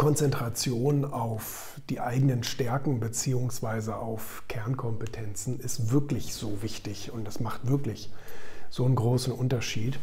[0.00, 7.68] Konzentration auf die eigenen Stärken beziehungsweise auf Kernkompetenzen ist wirklich so wichtig und das macht
[7.68, 8.10] wirklich
[8.70, 9.98] so einen großen Unterschied.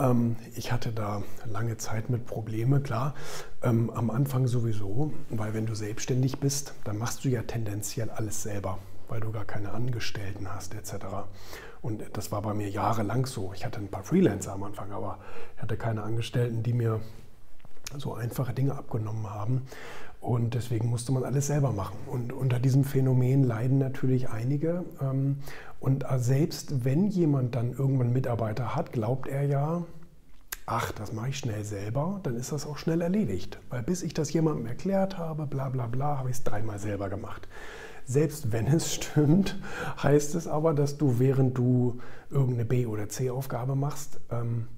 [0.00, 3.14] Ähm, ich hatte da lange Zeit mit Probleme, klar.
[3.62, 8.42] Ähm, am Anfang sowieso, weil wenn du selbstständig bist, dann machst du ja tendenziell alles
[8.42, 11.06] selber, weil du gar keine Angestellten hast etc.
[11.82, 13.52] Und das war bei mir jahrelang so.
[13.54, 15.20] Ich hatte ein paar Freelancer am Anfang, aber
[15.54, 17.00] ich hatte keine Angestellten, die mir
[17.98, 19.62] so einfache Dinge abgenommen haben.
[20.20, 21.96] Und deswegen musste man alles selber machen.
[22.06, 24.84] Und unter diesem Phänomen leiden natürlich einige.
[25.00, 25.38] Ähm,
[25.80, 29.82] und selbst wenn jemand dann irgendwann Mitarbeiter hat, glaubt er ja,
[30.64, 33.58] ach, das mache ich schnell selber, dann ist das auch schnell erledigt.
[33.68, 37.08] Weil bis ich das jemandem erklärt habe, bla bla bla, habe ich es dreimal selber
[37.08, 37.48] gemacht.
[38.04, 39.58] Selbst wenn es stimmt,
[40.00, 42.00] heißt es aber, dass du, während du
[42.30, 44.68] irgendeine B- oder C-Aufgabe machst, ähm,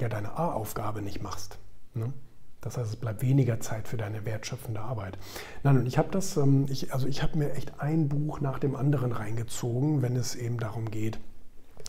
[0.00, 1.58] ja deine A-Aufgabe nicht machst.
[1.94, 2.12] Ne?
[2.60, 5.16] Das heißt, es bleibt weniger Zeit für deine wertschöpfende Arbeit.
[5.62, 8.58] Nein, und ich habe das, ähm, ich, also ich habe mir echt ein Buch nach
[8.58, 11.20] dem anderen reingezogen, wenn es eben darum geht,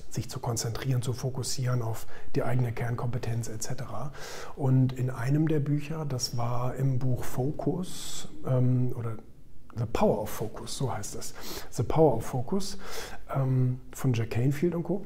[0.10, 3.84] sich zu konzentrieren, zu fokussieren auf die eigene Kernkompetenz etc.
[4.56, 9.18] Und in einem der Bücher, das war im Buch Focus ähm, oder
[9.78, 11.34] The Power of Focus, so heißt es.
[11.72, 12.78] The Power of Focus
[13.34, 15.06] ähm, von Jack Canfield und Co.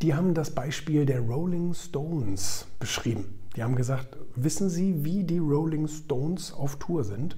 [0.00, 3.34] Die haben das Beispiel der Rolling Stones beschrieben.
[3.56, 7.36] Die haben gesagt, wissen Sie, wie die Rolling Stones auf Tour sind?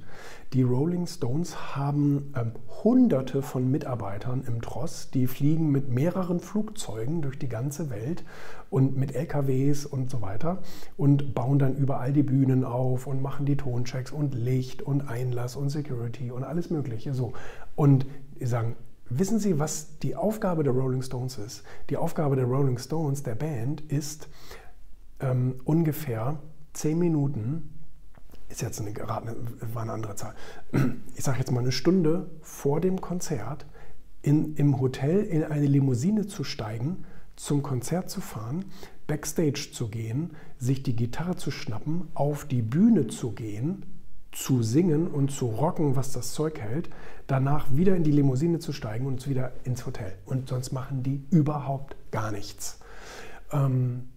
[0.52, 2.44] Die Rolling Stones haben äh,
[2.84, 8.24] hunderte von Mitarbeitern im Tross, die fliegen mit mehreren Flugzeugen durch die ganze Welt
[8.68, 10.60] und mit LKWs und so weiter
[10.98, 15.56] und bauen dann überall die Bühnen auf und machen die Tonchecks und Licht und Einlass
[15.56, 17.14] und Security und alles Mögliche.
[17.14, 17.32] So.
[17.74, 18.04] Und
[18.38, 18.76] die sagen,
[19.10, 21.62] wissen Sie, was die Aufgabe der Rolling Stones ist?
[21.90, 24.28] Die Aufgabe der Rolling Stones, der Band, ist,
[25.20, 26.38] ähm, ungefähr
[26.72, 27.70] zehn Minuten,
[28.48, 30.34] ist jetzt eine, war eine andere Zahl,
[31.14, 33.66] ich sage jetzt mal eine Stunde vor dem Konzert
[34.22, 37.04] in, im Hotel in eine Limousine zu steigen,
[37.36, 38.66] zum Konzert zu fahren,
[39.06, 43.84] backstage zu gehen, sich die Gitarre zu schnappen, auf die Bühne zu gehen,
[44.32, 46.88] zu singen und zu rocken, was das Zeug hält,
[47.26, 50.12] danach wieder in die Limousine zu steigen und wieder ins Hotel.
[50.26, 52.78] Und sonst machen die überhaupt gar nichts.
[53.52, 54.08] Ähm,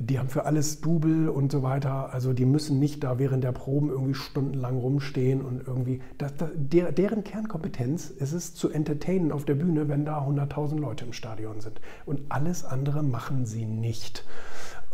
[0.00, 2.12] die haben für alles Double und so weiter.
[2.12, 6.00] Also die müssen nicht da während der Proben irgendwie stundenlang rumstehen und irgendwie.
[6.18, 10.80] Das, das, der, deren Kernkompetenz ist es zu entertainen auf der Bühne, wenn da 100.000
[10.80, 11.80] Leute im Stadion sind.
[12.06, 14.24] Und alles andere machen sie nicht.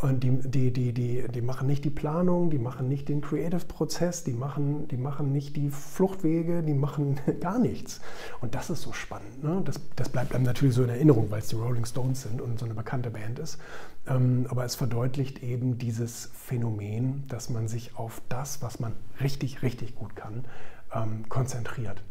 [0.00, 4.24] Und die, die, die, die, die machen nicht die Planung, die machen nicht den Creative-Prozess,
[4.24, 8.00] die machen, die machen nicht die Fluchtwege, die machen gar nichts.
[8.40, 9.44] Und das ist so spannend.
[9.44, 9.60] Ne?
[9.64, 12.58] Das, das bleibt einem natürlich so in Erinnerung, weil es die Rolling Stones sind und
[12.58, 13.58] so eine bekannte Band ist.
[14.06, 19.62] Ähm, aber es verdeutlicht eben dieses Phänomen, dass man sich auf das, was man richtig,
[19.62, 20.46] richtig gut kann,
[20.94, 22.02] ähm, konzentriert.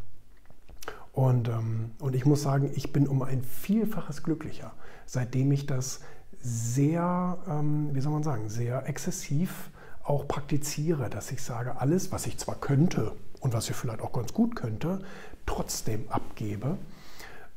[1.12, 4.74] Und, ähm, und ich muss sagen, ich bin um ein Vielfaches glücklicher,
[5.08, 6.02] seitdem ich das
[6.42, 9.70] sehr, ähm, wie soll man sagen, sehr exzessiv
[10.04, 14.12] auch praktiziere, dass ich sage, alles, was ich zwar könnte und was ich vielleicht auch
[14.12, 15.02] ganz gut könnte,
[15.46, 16.78] trotzdem abgebe,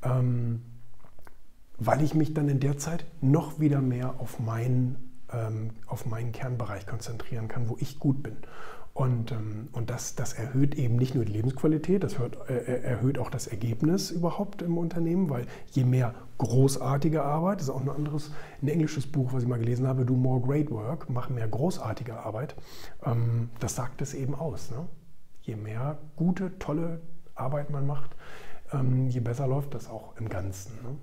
[0.03, 0.62] ähm,
[1.78, 6.32] weil ich mich dann in der Zeit noch wieder mehr auf meinen, ähm, auf meinen
[6.32, 8.37] Kernbereich konzentrieren kann, wo ich gut bin.
[8.94, 13.19] Und, ähm, und das, das erhöht eben nicht nur die Lebensqualität, das hört, äh, erhöht
[13.19, 17.88] auch das Ergebnis überhaupt im Unternehmen, weil je mehr großartige Arbeit, das ist auch ein
[17.88, 21.48] anderes, ein englisches Buch, was ich mal gelesen habe, Do More Great Work, mach mehr
[21.48, 22.54] großartige Arbeit,
[23.04, 24.70] ähm, das sagt es eben aus.
[24.70, 24.86] Ne?
[25.41, 27.00] Je mehr gute, tolle
[27.34, 28.10] Arbeit man macht,
[28.72, 30.75] ähm, je besser läuft das auch im Ganzen.
[30.82, 30.97] Ne?